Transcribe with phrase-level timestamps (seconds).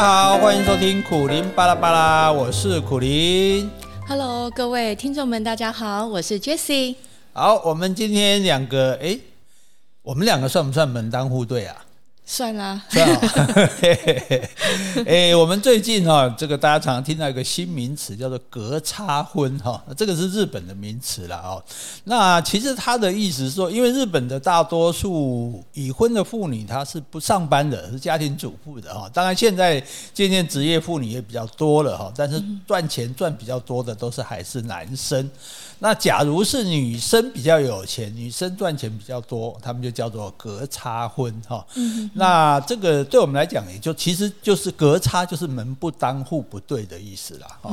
[0.00, 3.70] 家好，欢迎收听苦林巴拉巴拉，我是苦林。
[4.08, 6.94] Hello，各位听众们，大家好，我是 Jessie。
[7.34, 9.20] 好，我们今天两个，哎，
[10.00, 11.84] 我们两个算不算门当户对啊？
[12.32, 13.20] 算啦，算了。
[15.04, 21.60] 哎，我们最近哈、哦，这个大家常常听到一个新名词，叫做“隔差婚”哈，这个是日本的名词了哦。
[22.04, 29.10] 那其实它的意思是说，因为日本的大多数已婚的妇女，她是不上班的，是家庭主妇的哈。
[29.12, 35.28] 当然，现在渐渐职业妇女也比较多了哈，但是赚钱赚比较多的都是还是男生。
[35.82, 41.66] 那假如是女生比较有钱，女生赚钱比较多，他们就叫做隔差婚哈。
[42.20, 47.46] 那这个对我们来讲，也就其实就是隔差，就是门不当户不对的意思啦。
[47.62, 47.70] 哈。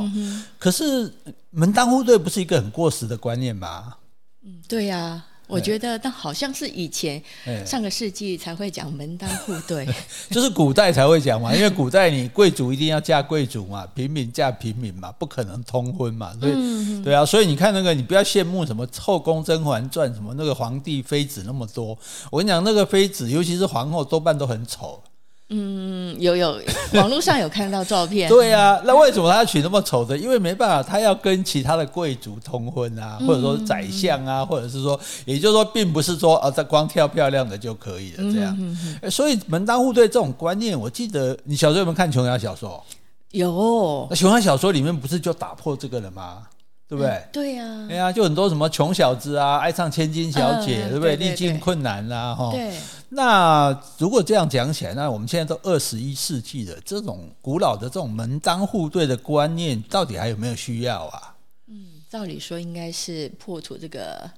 [0.58, 1.14] 可是
[1.52, 3.96] 门当户对不是一个很过时的观念吗？
[4.44, 5.26] 嗯，对呀。
[5.48, 7.22] 我觉得，但好像是以前
[7.66, 9.88] 上个世纪才会讲门当户对，
[10.30, 21.98] 就是古代才会讲嘛，因为古代你贵族一定要嫁贵族嘛，平民嫁平民嘛，不可能通婚嘛，所以对啊，所以你看那个，你不要羡慕什么《后宫甄嬛传》什么那个皇帝妃子那么多，
[22.30, 25.02] 我跟你讲，那个妃子尤其是皇后多半都很丑。
[25.50, 26.60] 嗯，有有，
[26.96, 28.28] 网络上有看到照片。
[28.28, 30.18] 对啊，那为什么他要娶那么丑的？
[30.18, 38.78] 因为没办法，他要跟其他的贵族通婚啊，或者说宰相啊，或者是说，也就是说，并不是说啊，他光挑漂亮的就可以了这样。
[39.10, 42.84] 所以门当户对这种观念，我记得你小时候有没有看琼瑶小说？
[43.32, 44.06] 有。
[44.10, 46.44] 那琼瑶小说里面不是就打破这个了吗？
[46.90, 47.12] 对不对？
[47.12, 51.16] 嗯、对呀、啊，哎呀，就很多什么穷小子啊，爱上千金小姐，嗯、对不对？
[51.18, 52.50] 历尽困难啦，哈。
[52.52, 52.72] 对。
[53.10, 61.36] 那如果这样讲起来，那我们现在都二十一世纪了，这种古老的这种门当户对的观念，到底还有没有需要啊？
[61.68, 64.30] 嗯，照理说应该是破除这个，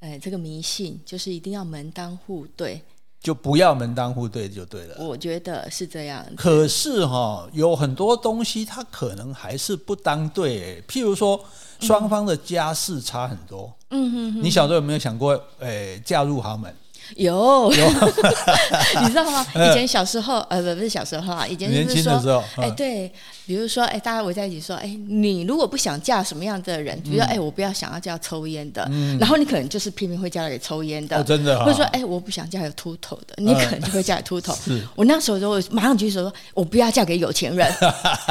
[0.00, 2.82] 哎，这个迷信，就是一定要门当户对。
[3.18, 5.04] 就不要门当户对就对了。
[5.04, 6.24] 我觉得是这样。
[6.36, 10.80] 可是哈，有很多东西它可能还是不当对。
[10.86, 11.42] 譬如说，
[11.80, 13.74] 双方的家世差很多。
[13.90, 14.44] 嗯哼哼。
[14.44, 16.72] 你小时候有没有想过，诶，嫁入豪门？
[17.16, 17.86] 有，有。
[19.02, 19.46] 你知道吗？
[19.54, 23.10] 以前小时候，呃，不不是小时候啊，以前就是说，哎，对，
[23.46, 28.86] 比如说，哎，大家围在一起说，哎，你如果不想嫁什么样的人，比如说，哎，我不要想要嫁抽烟的，
[29.18, 34.54] 然后你可能就是偏偏会嫁给抽烟的，真的，或者说，哎，我不想嫁给秃头的，你可能就会嫁给秃头。
[34.94, 37.72] 我那时候就马上举手说，我不要嫁给有钱人，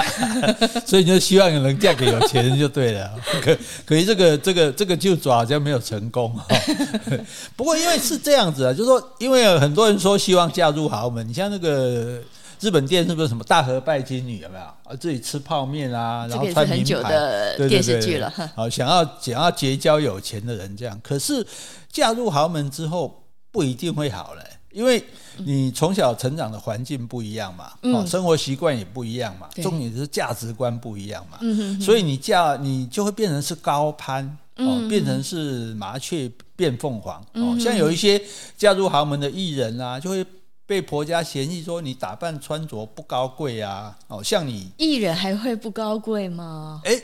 [0.86, 3.10] 所以你就希望能嫁给有钱人就对了。
[3.42, 6.38] 可可是这个这个这个就主好像没有成功。
[7.56, 8.76] 不过因为是这样子啊。
[8.76, 12.22] 就是说，因为有很多人说希望嫁入豪门，你像那个
[12.60, 14.64] 日本电视是不是什么大和拜金女有没有？
[14.64, 18.32] 啊，自己吃泡面啊，然后穿名牌的电视剧了。
[18.56, 21.46] 好，想要想要结交有钱的人这样，可是
[21.92, 25.04] 嫁入豪门之后不一定会好嘞，因为
[25.38, 31.40] 你从小成长的环境不一样嘛，哦，生活习惯也不一样嘛，重点是价值观不一样嘛，
[31.82, 34.38] 所以你嫁你就会变成是高攀。
[34.58, 38.22] 哦，变成是麻雀变凤凰哦，像有一些
[38.56, 40.26] 嫁入豪门的艺人啊，就会
[40.66, 43.98] 被婆家嫌弃说你打扮穿着不高贵啊。
[44.08, 46.82] 哦，像你艺人还会不高贵吗？
[46.86, 47.02] 诶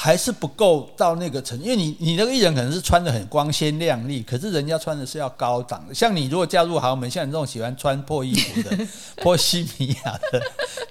[0.00, 5.92] 还是不够到那个程度，因为你你那个艺人可能是穿的很光鲜亮丽，可是人家穿的是要高档的。
[5.92, 8.86] 像你如果嫁入豪门，像你这种喜欢穿破衣服的、
[9.20, 10.40] 破西米亚的，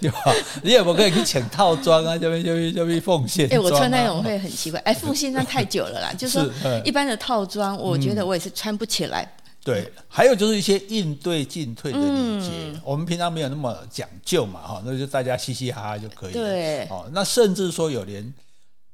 [0.01, 0.19] 对吧？
[0.61, 2.17] 你有没有可以去抢套装啊？
[2.17, 3.45] 这边这边这边奉献。
[3.45, 4.77] 哎、欸，我穿那种会很奇怪。
[4.81, 6.11] 哎、欸，奉献那太久了啦。
[6.17, 9.23] 就是说，一般的套装，我觉得我也是穿不起来。
[9.23, 16.39] 嗯、对，还有就是一些应对进退的礼节，嗯、我们平常没有那么讲究嘛，哈，那就大家嘻嘻哈哈就可以了。
[16.39, 18.23] 对，哦，那甚至说有连。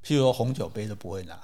[0.05, 1.39] 譬如说红酒杯都不会拿，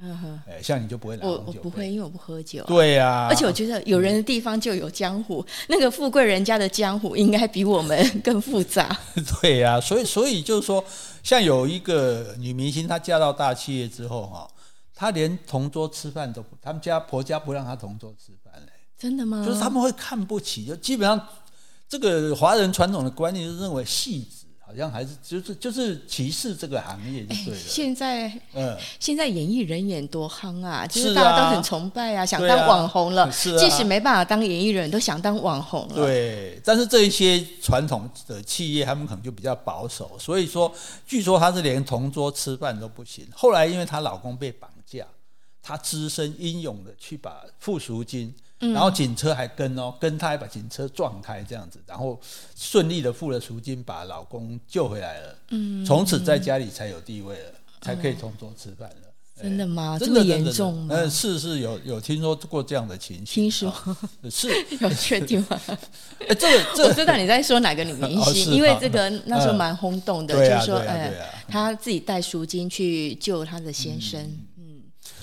[0.00, 1.46] 嗯哼，哎，像你就不会拿红酒杯。
[1.46, 2.64] 我我不会，因为我不喝酒。
[2.64, 8.98] 对呀，而且我觉得有人的地方就有江湖， 那个富贵人家的江湖应该比我们 更复杂。
[9.40, 10.84] 对呀，所以所以就是说，
[11.22, 14.50] 像有一个女明星，她嫁到大企业之后哈，
[14.92, 18.72] 她连同桌吃饭都不，他们家婆家不让她同桌吃饭嘞。
[19.00, 19.42] 真的吗？
[19.44, 21.20] 就是他们会看不起，就基本上
[21.88, 24.36] 这个华人传统的观念就是认为戏子。
[24.70, 27.58] 好像还是就是就是歧视这个行业就对了。
[27.58, 33.32] 现在，嗯，现在演艺人演多夯啊，就是大家都很崇拜啊，想当网红了。
[33.32, 35.96] 是啊，即使没办法当演艺人，都想当网红了。
[35.96, 40.72] 对，但是这一些传统的企业，他们可能就比较保守，所以说，
[41.04, 43.26] 据说她是连同桌吃饭都不行。
[43.34, 45.04] 后来，因为她老公被绑架，
[45.60, 48.32] 她只身英勇的去把付赎金。
[48.60, 52.20] 然后警车还跟哦，跟他还把警车撞开这样子，然后
[52.54, 55.34] 顺利的付了赎金，把老公救回来了。
[55.48, 58.96] 嗯，从此在家里才有地位了，才可以同桌吃饭了。
[59.42, 59.96] 真的吗？
[59.98, 60.94] 这么严重吗？
[60.94, 63.26] 嗯，是是有有听说过这样的情形。
[63.26, 63.72] 听说
[64.30, 65.58] 是 有确定吗？
[66.28, 71.10] 哎，这个这我知道你在说哪个女明星，因为这个那时候蛮轰动的，就是说，哎，
[71.48, 74.20] 她自己带赎金去救她的先生。
[74.20, 74.38] 嗯，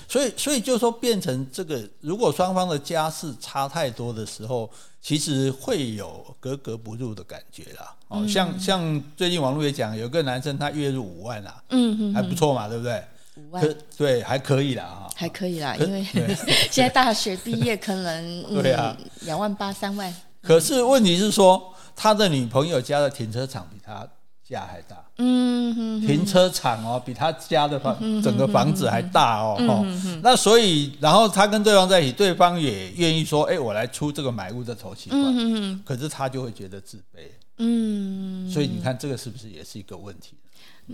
[0.08, 4.68] 所以所以就是说，变成这个，如果双方的家世差太多的时候，
[5.02, 7.94] 其实会有格格不入的感觉啦。
[8.08, 13.04] 哦，像像最近网络也讲，有个男生他月入五万啊，嗯，还不错嘛，对不对？
[13.36, 16.02] 五万对，还可以啦啊，还可以啦，因为
[16.72, 20.12] 现在大学毕业可能对啊，两万八三万。
[20.40, 24.08] 可是问题是说，他的女朋友家的停车场比他
[24.48, 29.84] 家还大，嗯哼，停车场哦，比他家的房整个房子还大哦，
[30.22, 37.20] 那所以然后他跟对方在一起，对方也愿意说，哎，我来出这个买屋的头期款，可是他就会觉得自卑，
[37.58, 40.34] 嗯，所以你看这个是不是也是一个问题？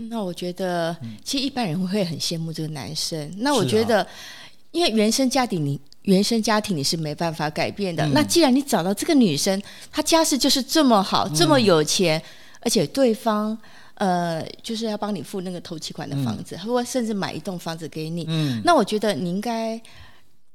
[0.09, 0.93] 那我觉得，
[1.23, 3.33] 其实一般人会很羡慕这个男生。
[3.37, 4.05] 那我觉得，
[4.71, 8.05] 因为原生家庭，你原生家庭你是没办法改变的。
[8.07, 12.21] 那既然你找到这个女生，她家世就是这么好，这么有钱，
[12.65, 13.57] 而且对方
[13.93, 18.25] 呃就是要帮你付那个头期款的房子，或甚至买一栋房子给你。
[18.65, 19.79] 那我觉得你应该，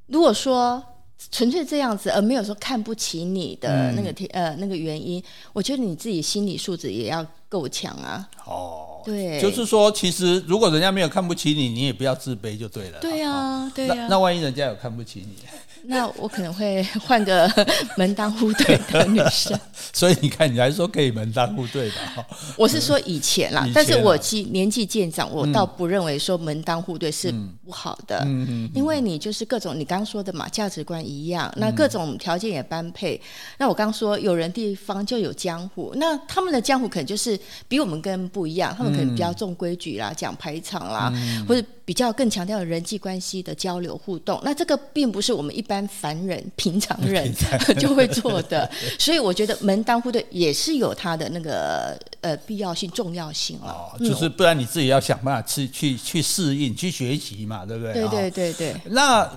[0.09, 0.83] 如果说
[1.31, 5.23] 纯粹这样子，而没有说看不起你的那个呃那个原因，
[5.53, 8.29] 我觉得你自己心理素质也要够强啊。
[8.45, 8.87] 哦。
[9.03, 12.99] 对，就是说，其实如果人家没有看不起你，你也不要自卑就对了。
[13.01, 13.95] 对呀，对呀。
[13.95, 15.37] 那那万一人家有看不起你？
[15.85, 17.51] 那我可能会 换个
[17.97, 19.59] 门当户对的女生。
[19.93, 22.27] 所以你看，你还是说可以门当户对吧？
[22.57, 27.33] 我是说以前啦，但是我其年纪渐长，我倒不认为说门当户对是
[27.65, 28.23] 不好的。
[28.27, 33.21] 嗯因为你就是各种你刚刚说的嘛，价值观一样，那各种条件也般配。
[33.59, 37.39] 那我刚刚说有人地方就有江湖，那他们的江湖可能就是
[37.69, 41.13] 比我们跟不一样，他们可能比较重规矩啦，讲排场啦，
[41.49, 41.67] 或者。
[41.91, 47.29] 比较更强调人际关系的交流互动，那这个并不是我们一般凡人、平常人
[47.81, 57.93] 就会做的，所以我觉得门当户对也是有它的那个呃必要性、重要性哦，就是不然你自己要想办法去去去适应、去学习嘛，对不对？
[57.95, 58.77] 对对对对。
[58.85, 59.29] 那。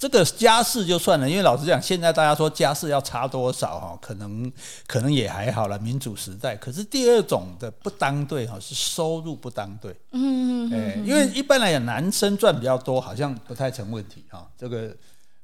[0.00, 4.50] 这个家事就算了，因为老实讲，现在大家说家事要差多少哈，可能
[4.86, 6.56] 可能也还好了，民主时代。
[6.56, 9.94] 可是第二种的不当对哈，是收入不当对。
[10.12, 11.06] 嗯嗯嗯。
[11.06, 14.48] 因为一般来讲，男生赚比较多，好像不太成问题哈。
[14.56, 14.96] 这个，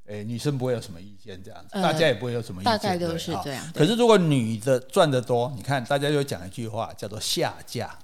[0.07, 2.73] 诶，女生不会有什么意见，这样子，大家也不会有什么意见。
[2.73, 3.63] 大概都是这样。
[3.75, 7.95] 可是如果女的赚得多，你看大家就讲一句话，叫做下嫁。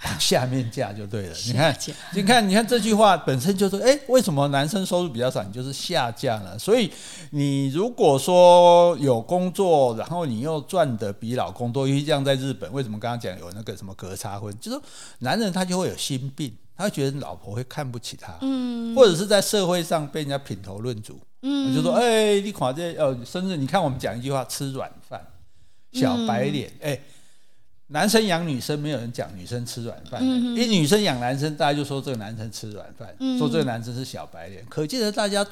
[0.18, 1.76] 下面嫁就对了，你看，
[2.14, 6.58] 你看，你看这句话本身就是，哎，为什么男生收入比较少，你就是下嫁了？
[6.58, 6.90] 所以
[7.32, 14.58] 你如果说有工作，然后你又赚的比老公多，尤其这样在日本，为什么刚刚讲有那个什么隔差婚？
[14.58, 14.80] 就是
[15.18, 25.20] 男人他就会有心病，他会觉得老婆会看不起他，嗯，或者是在社会上被人家品头论足，嗯，就说，哎，你看这，呃，甚至你看我们讲一句话，吃软饭，
[25.92, 26.98] 小白脸，哎。
[27.90, 30.24] 男生养女生，没有人讲女生吃软饭。
[30.24, 34.64] 因为女生养男生，大家就说这个男生吃软饭，说这个男生是小白脸。
[34.68, 35.46] 可见得大家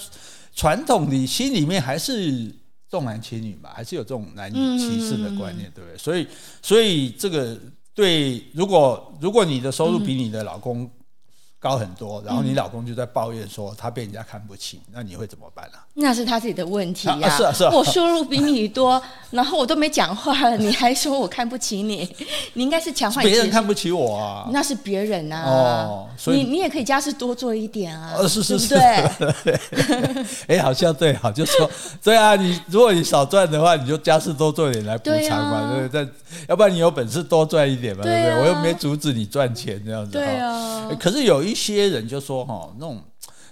[0.55, 2.52] 传统里心里面还是
[2.88, 5.99] 重男轻女嘛，还是有这种男女歧视的观念，对不对？
[5.99, 6.26] 所以，
[6.62, 7.58] 所以这个
[7.94, 10.88] 对，如果如果你的收入比你的老公
[11.61, 15.79] 高很多，然后你老公就在抱怨说他被人家看不起，那你会怎么办呢？
[15.95, 17.29] 那是他自己的问题呀。
[17.37, 17.71] 是啊，是啊。
[17.73, 22.09] 我收入比你多，然后我都没讲话了，你还说我看不起你？
[22.55, 23.23] 你应该是强化。
[23.23, 24.49] 别人看不起我啊？
[24.53, 25.43] 那是别人啊。
[25.45, 28.17] 哦，所以你你也可以家事多做一点啊。
[28.29, 28.69] 是是是。
[28.69, 28.81] 对。
[30.47, 31.69] 哎，好像对，好，就说
[32.03, 32.37] 对啊。
[32.37, 36.09] 你如果你少赚的话，你就家事多做一点来补偿嘛，对不对？
[36.49, 38.41] 要不然你有本事多赚一点嘛，对不对？
[38.43, 40.12] 我又没阻止你赚钱这样子。
[40.12, 40.88] 对啊。
[41.00, 43.02] 可是有一一些人就说哈，那种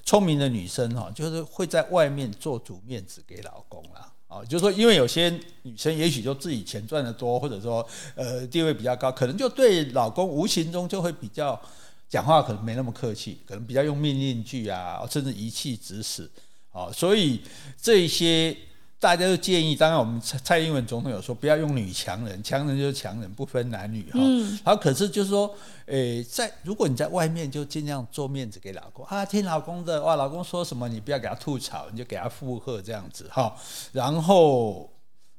[0.04, 4.12] 聪明的女生哈，就是会在外面做足面子给老公啦。
[4.28, 5.28] 啊，就是说，因为有些
[5.62, 11.60] 女生也许就自己钱赚得多，或者说呃地位比较高，可能就对老公无形中就会比较
[12.08, 16.30] 讲话可能没那么客气，可能比较用命令句啊，甚至一气指使
[16.72, 17.40] 啊，所以
[17.80, 18.56] 这些。
[18.98, 24.12] 大家都建议，当然我们蔡蔡英文总统有说，不要用女强人，强人就是强人，不分男女哈。
[24.14, 24.58] 嗯。
[24.64, 33.54] 好，可是就是说，诶，在如果你在外面就尽量做面子给老公啊，听老公的，哇，老公说什么你不要给他吐槽，你就给他附和这样子哈。
[33.92, 34.90] 然后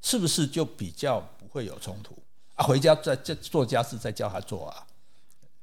[0.02, 2.16] 是不是就比较不会有冲突
[2.56, 2.64] 啊？
[2.64, 4.86] 回家再再做家事再叫他做啊？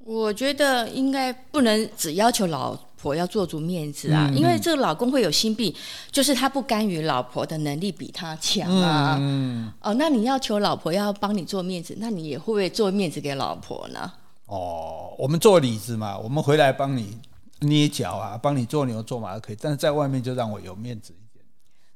[0.05, 2.79] 我觉得应该不能只要求老。
[3.05, 5.71] 婆要做足面子啊，因为这个老公会有心病，
[6.11, 9.19] 就是他不甘于老婆的能力比他强啊。
[9.21, 14.11] 嗯，哦，那你要求老婆要帮你做面子，那你也会不会做面子给老婆呢？
[14.47, 17.19] 哦，我们做里子嘛，我们回来帮你
[17.59, 21.45] 捏脚啊，帮你做牛做马都可以，但是在外面就让我有面子一点，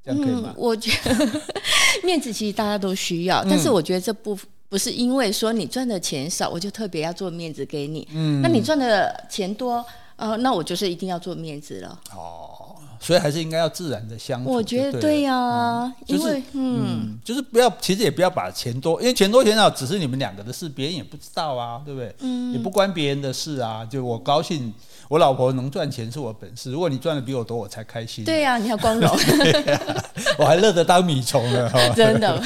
[0.05, 0.53] 这样可以吗？
[0.55, 1.41] 嗯、我觉得
[2.05, 4.39] 面子其实大家都需要，但是我觉得这不
[4.69, 8.07] 不是因为说你赚的钱少，我就特别要做面子给你。
[8.13, 9.85] 嗯，那你赚的钱多，
[10.17, 12.01] 呃，那我就是一定要做面子了。
[12.15, 12.58] 哦，
[13.01, 14.51] 所以还是应该要自然的相处。
[14.51, 22.15] 我觉得对呀、啊嗯，因为嗯，嗯，就是不要，其实也不要把钱多，因为钱多钱少只是你们两个的事，别人也不知道啊，对不对？
[22.21, 24.73] 嗯，也不关别人的事啊，就我高兴。
[25.09, 28.27] 我老婆能赚钱是我本事，如果你赚的比我多，我才开心。
[28.27, 30.05] 对呀、啊，你要光荣、 啊，
[30.39, 32.39] 我还乐得当米虫呢， 真的。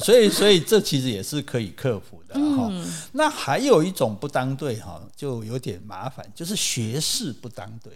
[0.00, 2.84] 所以，所以这其实也是可以克服的哈、嗯。
[3.12, 7.92] 那还有一种不当对哈，就有点麻烦，就是学识不当对。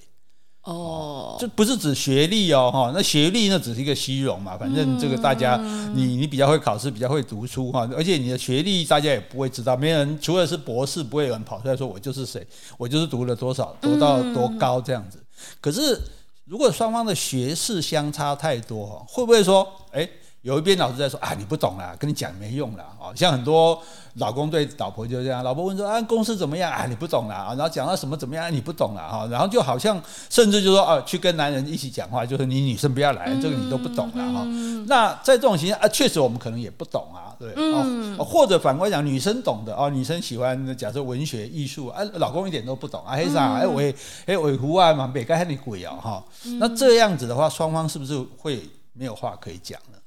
[0.68, 12.46] 哦，这不是指学历哦，哈，那学历那只是一个虚荣嘛，反正这个大家，嗯、你你比较会考试，比较会读书哈，而且你的学历大家也不会知道，没人除了是博士，不会有人跑出来说我就是谁，
[12.76, 15.18] 我就是读了多少，读到多高这样子。
[15.58, 15.98] 可是
[16.44, 20.06] 如果双方的学识相差太多，会不会说，哎？
[20.48, 22.86] 有一边老师在说啊，你不懂啦，跟你讲没用啦。
[22.98, 23.78] 哦，像很多
[24.14, 34.42] 老公对老婆就这样，老婆问说啊，公司怎么样啊，你不懂啦啊，然后讲到什么怎么样，你不懂啦哈，然后就好像甚至就说啊，去跟男人一起讲话，就是你女生不要来，这个你都不懂啦哈。
[34.86, 46.24] 那在这种情况啊，确实我们可能也不懂啊，对，哦，或者反过来讲，女生懂的哦，女生喜欢假设文学艺术啊，老公一点都不懂啊，黑啥哎尾哎尾狐啊嘛，别该你鬼啊哈。
[46.58, 48.62] 那这样子的话，双方是不是会
[48.94, 49.97] 没有话可以讲呢？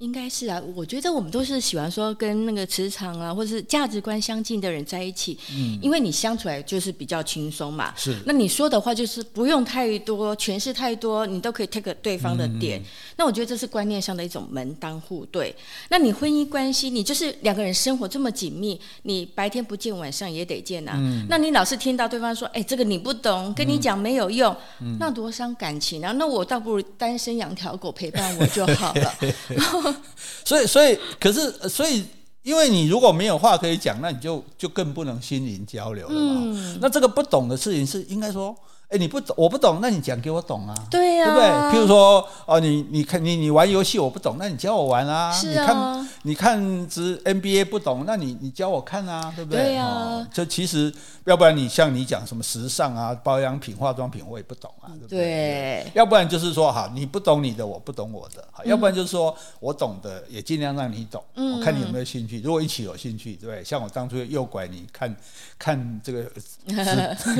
[0.00, 7.92] 应该是啊，我觉得我们都是喜欢说跟那个磁场啊，或者是价值观相近的人在一起，嗯，因为你相处来就是比较轻松嘛。
[7.96, 12.80] 是，那你说的话就是不用太多诠释太多，你都可以 take 对方的点。
[12.80, 12.84] 嗯。
[13.18, 15.54] 那我觉得这是观念上的一种门当户对。
[15.90, 20.96] 那你婚姻关系，你就是两个人生活这么紧密，你白天不见晚上也得见呐，啊。
[20.96, 21.26] 嗯。
[21.28, 26.10] 那你老是听到对方说，哎，这个你不懂，跟你讲没有用，嗯，那多伤感情啊！
[26.12, 29.14] 那我倒不如单身养条狗陪伴我就好了。
[30.44, 32.04] 所以，所以，可是，所以，
[32.42, 36.40] 因为你如果没有话可以讲，那你就就更不能心灵交流了嘛。
[36.44, 36.78] 嗯。
[36.80, 38.56] 那这个不懂的事情是应该说。
[38.90, 41.48] 哎，你不懂，我不懂，那你讲给我懂啊，对呀、啊，对不对？
[41.78, 45.30] 譬如说，哦，你你看你你玩游戏我不懂，那你教我玩啊。
[45.30, 45.62] 是啊。
[45.62, 49.62] 你看你看只 NBA 不懂，那你你教我看啊，对不对？
[49.62, 50.28] 对呀、啊。
[50.32, 50.92] 这、哦、其实，
[51.24, 55.18] 要不然你像你讲什么时尚啊、保养品、化妆品，我也不懂啊，对不对？
[55.20, 55.92] 对。
[55.94, 58.66] 要不然就是说，哈，你不懂你的，我不懂我的，好、嗯。
[58.68, 61.22] 要不然就是说我懂的，也尽量让你懂。
[61.36, 61.60] 嗯。
[61.60, 63.62] 我看你有没有兴趣，如果一起有兴趣，对不对？
[63.62, 65.14] 像我当初诱拐你看，
[65.56, 66.24] 看这个，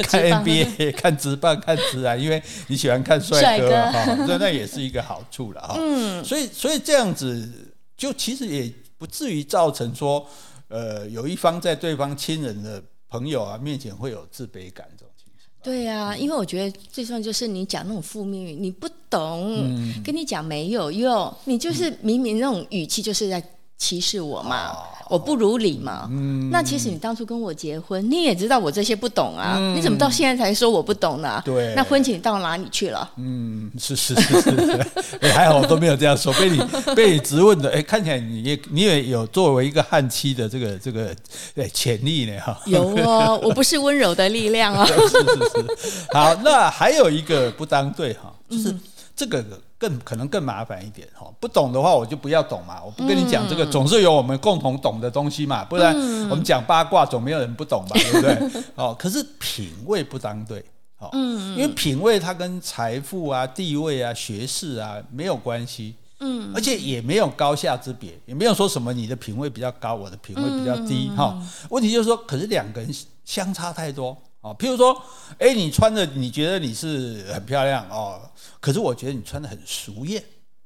[0.07, 1.40] 看 NBA，看直。
[1.41, 5.75] 不要看直啊，因为你喜欢看帅哥哈，那那也是一个好处了哈。
[5.79, 7.49] 嗯，所以所以这样子
[7.97, 10.25] 就其实也不至于造成说，
[10.69, 15.37] 呃，有一方在对方亲人的朋友啊面前会有自卑感这种情况。
[15.63, 23.43] 对呀、啊，因为我觉得最重要就是你讲那种负面语，你不懂，嗯、跟你讲没有用，你就是明明那种语气就是在
[23.81, 24.69] 歧视我嘛。
[24.69, 24.77] 哦
[25.11, 26.51] 我不如你嘛、嗯？
[26.53, 31.43] 那其实你当初跟我结婚，你也知道我这些不懂啊，嗯、你怎么到现在才说我不懂呢？
[31.45, 33.11] 对，那婚前到哪里去了？
[33.17, 34.87] 嗯，是是是是，
[35.21, 36.63] 也，还好我都没有这样说，被你
[36.95, 41.13] 被你质问的，哎，看起来你也你也有作为一个汉妻的这个这个
[41.57, 42.57] 对潜力呢哈。
[42.67, 44.87] 有哦，我不是温柔的力量啊。
[44.87, 48.71] 是是是，好，那还有一个不当对哈，就是。
[48.71, 48.81] 嗯
[49.17, 49.45] 这个
[49.81, 55.97] 更可能更麻烦一点哈，不懂的话我就不要懂嘛，我不跟你讲这个，总是有我们共同懂的东西嘛，不然
[56.29, 58.63] 我们讲八卦总没有人不懂吧， 对不对？
[58.75, 60.63] 哦，可是品味不当对，
[60.99, 71.35] 哦，因为品味它跟财富啊、地位啊、学识啊没有关系，嗯，而且也没有高下之别，也没有说什么你的品味比较高，我的品味比较低哈。
[71.71, 72.95] 问题就是说，可是两个人
[73.25, 74.15] 相差太多。
[74.41, 75.03] 哦，譬如说，
[75.39, 78.21] 哎，你穿的你觉得你是很漂亮哦，
[78.59, 80.23] 可是我觉得你穿的很俗艳，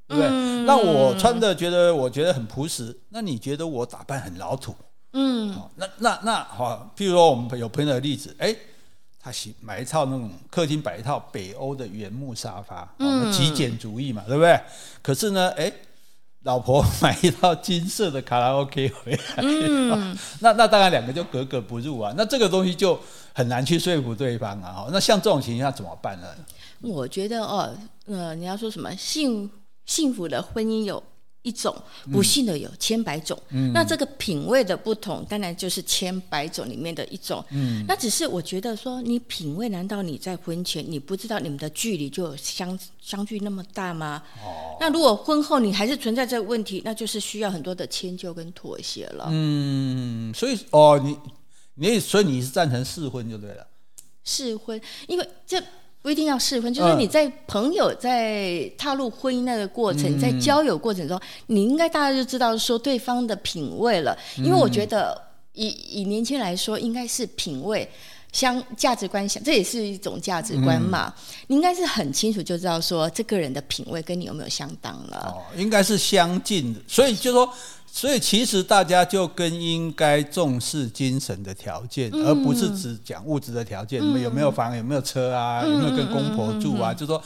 [0.07, 0.29] 对不对？
[0.31, 4.75] 嗯、那我穿的觉得我觉得很朴实，那你觉得我打扮很老土？
[5.13, 8.55] 嗯，哦、那那那好、哦，譬如说我们有朋友的例子，哎，
[9.21, 14.61] 他喜买一套那种客厅摆一套北欧的原木沙发，嗯，极简主义嘛，对不对？
[15.03, 15.73] 可是呢，哎。
[16.45, 22.15] 老婆买一套金色的卡拉 OK 回来，嗯、那那当然两个就格格不入啊。
[22.17, 22.99] 那这个东西就
[23.35, 24.87] 很难去说服对方啊。
[24.93, 26.29] 那像这种情况下怎么办呢？
[26.81, 27.75] 我觉得哦，
[28.07, 29.51] 呃，你要说什么幸
[29.87, 31.03] 幸福的婚姻有。
[31.45, 31.77] 一种
[32.11, 37.45] 不幸的有千百种，嗯，那这个品味的不同，当然就是千百种里面的一种。
[37.51, 44.23] 嗯，那只是我觉得说，你品味，难道你在婚前你不知道你们的距离就有相相距那么大吗？
[44.43, 49.29] 哦，那如果婚后你还是存在这个问题，那就是需要很多的迁就跟妥协了。
[49.31, 51.17] 嗯，所以哦，你
[51.75, 53.67] 你所以你是赞成试婚就对了。
[54.25, 55.63] 试婚，因为这
[56.05, 64.15] 不一定要试婚，就是你在朋友在踏入婚姻那个过程，嗯、在交友过程中，你应该大家就知道说对方的品味了。
[64.37, 65.19] 因为我觉得
[65.55, 67.91] 以以年轻人来说，应该是品味
[68.33, 71.11] 相价值观相，这也是一种价值观嘛。
[71.17, 75.35] 嗯、你应该是很清楚就知道说这个人的品味跟你有没有相当了。
[75.35, 77.51] 哦，应该是相近的，所以就说。
[77.95, 84.03] 所以其实大家就更应该重视精神的条件，嗯、而不是只讲物质的条件。
[84.03, 84.77] 你们、嗯、有没有房？
[84.77, 85.63] 有没有车啊？
[85.65, 86.93] 嗯、有没有跟公婆住啊？
[86.93, 87.23] 就说，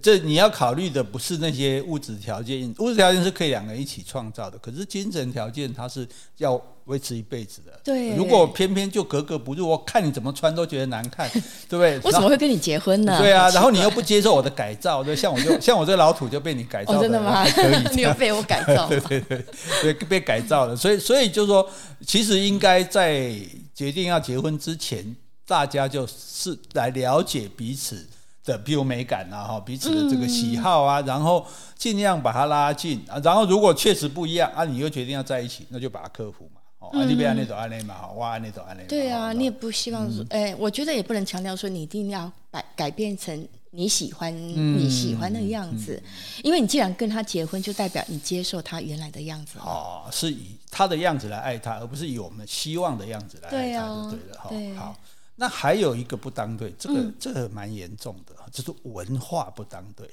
[0.00, 4.56] 这你要考虑的不是那些物质条件，物质条件是可以两个人一起创造的。
[4.56, 6.08] 可是精神条件它是
[6.38, 7.72] 要维持一辈子的。
[7.84, 11.28] 对，如果偏偏就格格不入，我看你怎么穿都觉得难看，
[11.68, 12.00] 对不对？
[12.04, 13.18] 我怎么会跟你结婚呢？
[13.20, 17.44] 对啊，然后你又不接受我的改造，对，像我就 像我这老土就被你改造了，哦、真的吗？
[17.50, 18.88] 可以，你有被我改造？
[18.88, 19.44] 对对对，
[19.82, 20.74] 对被改造了。
[20.76, 21.68] 所以所以就是说，
[22.06, 23.32] 其实应该在
[23.74, 25.14] 决定要结婚之前，
[25.46, 28.06] 大家就是来了解彼此
[28.44, 31.44] 的，比如美感啊，哈，彼此的这个喜好啊，嗯、然后
[31.76, 33.20] 尽量把它拉近啊。
[33.22, 36.60] 然后如果确实不一样啊，你又决定要在一起，那就把它克服嘛。
[36.78, 38.84] 啊，你别按那种按那嘛，好，我按那种按那。
[38.84, 46.00] 对啊，你也不希望说，哎，我觉得也不能强调说你一定要改改变成你喜欢你喜欢的样子，
[46.44, 49.58] 因为你既然跟他结婚，就代表你接受他原来的样子。
[49.58, 54.46] 哦，是以他的样子来爱他，而不是以我们希望的样子来爱他，就对了。
[54.48, 54.96] 对，好，
[55.34, 60.08] 那还有一个不当对，这个这个蛮严重的，就是文化不当对。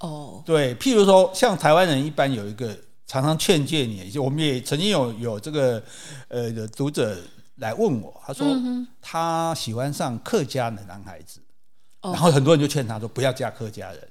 [0.00, 2.76] 哦，对，譬如说，像台湾人一般有一个。
[3.10, 5.82] 常常劝诫你，就我们也曾经有有这个
[6.28, 7.18] 呃的读者
[7.56, 8.46] 来问我，他说
[9.02, 11.40] 他喜欢上客家的男孩子，
[12.02, 14.08] 然后很多人就劝他说不要嫁客家人。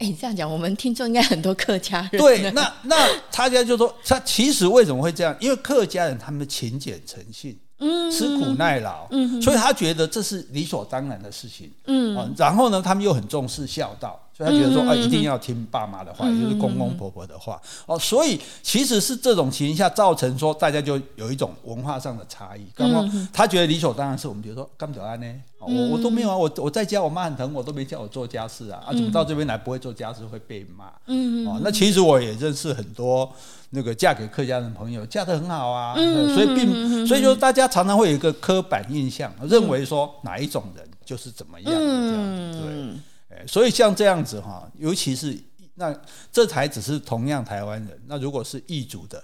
[0.00, 2.20] 哎，这样讲，我们听众应该很多客家人。
[2.20, 5.34] 对，那那他家就说，他其实为什么会这样？
[5.40, 14.20] 因为客家人他们勤俭诚信，嗯，吃苦耐劳，嗯，所以他觉得这是理所当然的事情，嗯，然后呢，他们又很重视孝道。
[14.36, 17.98] 所以他觉得说啊，一定要听爸妈的话，也就是公公婆婆的话哦。
[17.98, 22.66] 所以其实是这种情况下造成说，大家就有一种文化上的差异。
[22.74, 25.34] 刚刚他觉得理所当然是我们觉得说，干不了呢？
[25.58, 28.84] 我我都没有啊，我我在家我妈很疼我，都没叫我做家事啊。
[28.86, 30.92] 啊，怎么到这边来不会做家事会被骂？
[31.06, 33.28] 嗯哦，那其实我也认识很多
[33.70, 35.94] 那个嫁给客家人的朋友，嫁得很好啊。
[35.94, 42.60] 所以并所以就大家常常会有一个刻板印象，认为说哪一种人就是怎么样的这样子。
[42.60, 43.15] 对。
[43.46, 45.36] 所以像这样子哈，尤其是
[45.74, 45.94] 那
[46.32, 48.00] 这才只是同样台湾人。
[48.06, 49.22] 那如果是异族的，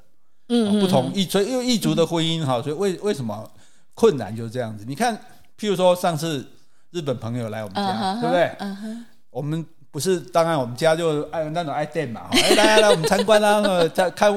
[0.48, 3.50] 嗯，不同异，所以因为异族的婚姻哈，所以为为什么
[3.94, 4.84] 困难就是这样子？
[4.86, 5.16] 你看，
[5.58, 6.46] 譬如说上次
[6.90, 8.56] 日本朋友来我们家，对不对？
[9.30, 14.32] 我们不是当然我们家就爱那种爱店嘛，哎来来来，我们参观啊，那在看，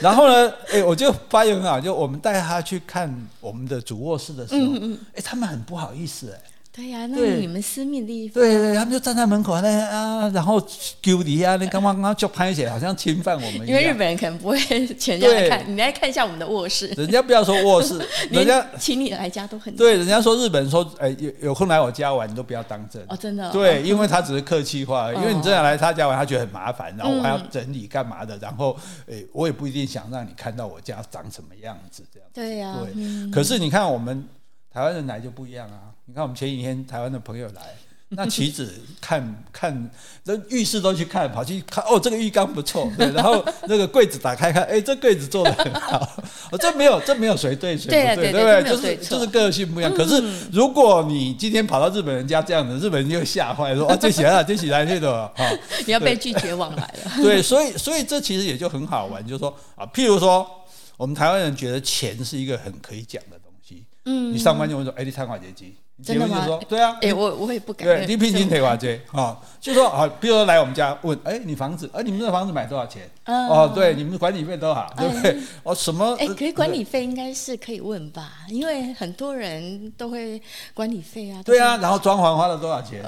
[0.00, 4.74] 然后呢，哎我就发现很好，就我们带他去看我们的主卧室的时候，
[5.14, 6.40] 哎他们很不好意思哎。
[6.70, 8.34] 对呀，那是你们私密的地方。
[8.34, 10.64] 对对，他们就站在门口那啊，然后
[11.00, 13.66] 丢底下，那刚刚刚就拍起来，好像侵犯我们。
[13.66, 14.58] 因为日本人可能不会
[14.94, 16.86] 全家来看，你来看一下我们的卧室。
[16.88, 17.98] 人家不要说卧室，
[18.30, 19.74] 人家请你来家都很。
[19.74, 23.02] 对，人家说日本人说，哎，有有空来我家玩，你都不要当真。
[23.08, 23.50] 哦，真的。
[23.50, 28.76] 对，因为他只是客气话，因为你这样来他家玩，他觉得很麻烦，然后我还要整理干嘛的，然后
[29.10, 32.28] 哎，我也不一定想让你看到我家长什么样子这样。
[32.32, 32.76] 对呀。
[32.84, 33.30] 对。
[33.32, 34.24] 可是你看我们
[34.72, 35.90] 台湾人来就不一样啊。
[36.08, 37.62] 你看，我们前几天台湾的朋友来，
[38.08, 39.90] 那棋子看 看，
[40.24, 45.98] 那浴室都去看，跑去看，哦，这个浴缸不错，对， 然后那个柜子打开看，哎，这柜子做的很好，
[46.50, 48.64] 哦，这没有，这没有谁对谁不对，对不对？
[48.64, 49.92] 就是就是个性不一样。
[49.94, 55.44] 可是如果你今天跑到日本人家这样子，日本人就吓坏，说啊，这起来了，这起来那个，哈，
[55.86, 57.22] 你要被拒绝往来了。
[57.22, 60.48] 对，所以所以这其实也就很好玩，就是说啊，譬如说，
[60.96, 65.74] 我们台湾人觉得钱是一个很可以讲的东西，嗯，你上班就会说，哎，你参考阶级。
[66.04, 66.46] 真的吗？
[66.68, 67.86] 对啊，哎，我我也不敢。
[67.86, 73.10] 对，你聘金退话这啊，就说啊，比如说来我们家问，哎，你房子，哎，你们这房子买多少钱？
[73.26, 74.88] 哦，对，你们管理费多少？
[74.96, 75.36] 对不对？
[75.64, 76.16] 哦，什么？
[76.20, 80.40] 哎，可以管理费应该是可以问吧，因为很多人都会
[80.72, 81.42] 管理费啊。
[81.44, 83.02] 对啊，然后装潢花了多少钱？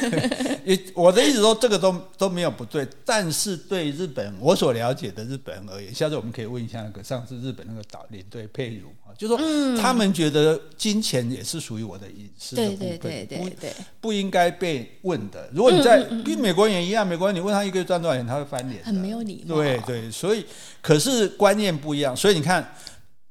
[0.64, 9.36] 也，我的意思说，这个都都没有不对，但是对日本我所了解的日本人而言，下次我们可以问一下那个上次日本那个导领队佩如啊，就说
[9.76, 12.30] 他们觉得金钱也是属于我的意。
[12.54, 15.48] 对对对对对，不应该被问的。
[15.52, 19.56] 如果你在跟美国人也一样，美国人你问他一个月赚多少钱，他会翻脸，很没有礼貌。
[19.56, 20.44] 对对，所以
[20.82, 22.14] 可是观念不一样。
[22.16, 22.74] 所以你看，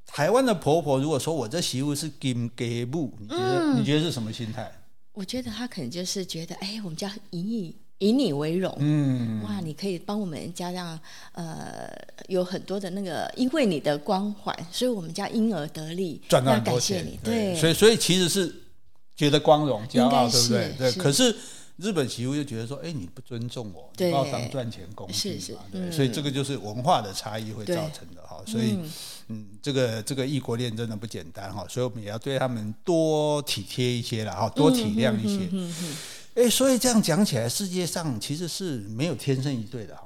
[0.06, 4.70] 台湾的婆婆如果说我这媳妇是金给布，你觉得你觉得是什么心态？
[5.12, 10.98] 我觉得她可能就是觉得，哎，我们家以你以你为荣，嗯，哇，你可以帮我们家让，
[11.32, 11.90] 呃，
[12.28, 17.06] 有很多的那个，因为你的光环，所以我们家因而得利，赚到很多钱。
[17.22, 18.62] 对，所以所以其实是。
[19.18, 20.74] 觉得光荣、骄傲，对不对？
[20.76, 20.92] 对。
[20.92, 21.34] 可是
[21.78, 25.60] 日本媳妇就觉得说，哎，你不尊重我，你把我当赚钱工具嘛？
[25.72, 25.90] 对。
[25.90, 28.42] 所以这个就是文化的差异会造成的哈。
[28.46, 28.78] 所以，
[29.28, 31.64] 嗯，这个这个异国恋真的不简单哈。
[31.66, 35.48] 所以我们也要对他们多体贴一些了哈，多体谅一些。
[36.36, 40.02] 哎，所以这样讲起来，世界上其实是没有天生一对的哈。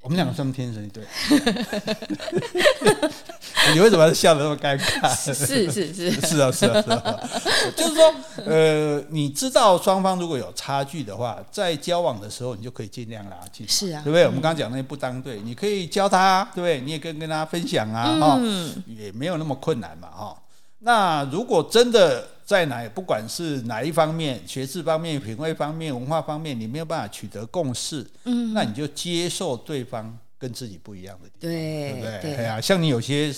[0.00, 1.02] 我们两个这么天生一对，
[3.74, 5.12] 你为什么笑得那么尴尬？
[5.12, 7.28] 是是是 是啊是啊是啊，
[7.76, 8.14] 就是说，
[8.46, 14.24] 呃，你知道双方如果有差距的话，在交往的时候，你就可以尽量拉近，是啊，对不对？
[14.24, 16.80] 我们刚刚讲那些不当对，你可以教他，对不对？
[16.80, 18.40] 你也可以跟他分享啊，哈，
[18.86, 20.40] 也没有那么困难嘛，哈。
[20.78, 30.18] 那如果真的在哪，不管是哪一方面，学识方面、品味方面、文化方面，你没有办法取得共识，嗯，那你就接受对方。
[30.40, 32.36] 跟自己不一样的地方，对，对不对？
[32.36, 33.34] 对呀，像你有些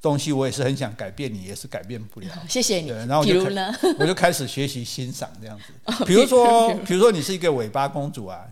[0.00, 2.28] 东西，我也是很想改变，你也是改变不了。
[2.48, 2.90] 谢谢你。
[2.90, 3.42] 然后我就
[3.98, 6.04] 我就开始学习欣赏这样子。
[6.06, 8.46] 比如说，比如说你是一个尾巴公主啊，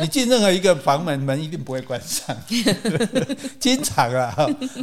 [0.00, 2.36] 你进任何一个房门，门一定不会关上，
[3.58, 4.34] 经常啊。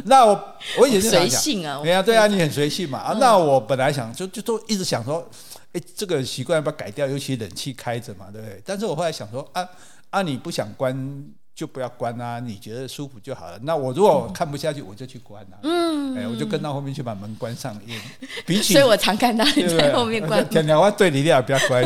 [0.04, 2.98] 那我我以前就，随性啊，对啊，对啊，你很随性嘛。
[2.98, 5.28] 啊，那我本来想就就都一直想说，
[5.72, 7.06] 哎，这个习惯要不要改掉？
[7.06, 8.62] 尤其冷气开着嘛，对不对？
[8.64, 9.68] 但是我后来想说，啊
[10.10, 11.24] 啊，你不想关。
[11.58, 13.58] 就不要关啊，你觉得舒服就好了。
[13.62, 15.58] 那我如果看不下去，我就去关啊。
[15.64, 17.76] 嗯，哎，我就跟到后面去把门关上。
[18.46, 20.48] 比起，所以我常看到你在后面关。
[20.48, 21.82] 天天我对你，一定要不要关。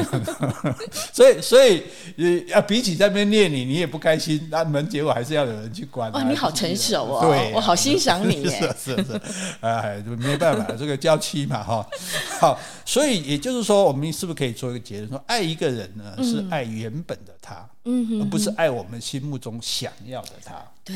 [1.10, 1.82] 所以，所以，
[2.52, 4.46] 呃，比起在那边念你，你也不开心。
[4.50, 6.12] 那门结果还是要有人去关。
[6.12, 7.20] 哇，你好成熟哦！
[7.22, 8.44] 对，我好欣赏你。
[8.52, 9.20] 是是是，
[9.62, 11.86] 哎，没办法，这个娇妻嘛，哈。
[12.38, 17.66] 好，所以也就是说，我们是不是可以做一个结论，说爱一个人呢，是爱原本的他。
[17.84, 20.54] 嗯哼，而不是爱我们心目中想要的他。
[20.84, 20.94] 对，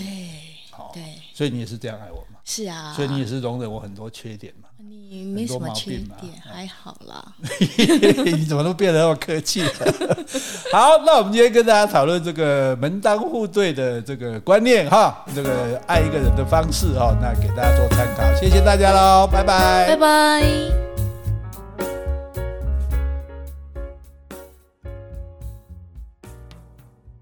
[0.70, 1.02] 好，对，
[1.32, 2.40] 所以你也是这样爱我嘛？
[2.44, 4.68] 是啊，所以你也是容忍我很多缺点嘛？
[4.78, 7.34] 你没什么缺点，还好啦。
[8.24, 9.70] 你怎么都变得那么客气了？
[10.72, 20.95] 好，那我们今天跟大家讨论这个门当户对的这个观念哈，这个爱一个人的方式哈，那给大家做参考，谢谢大家喽，拜拜，拜拜。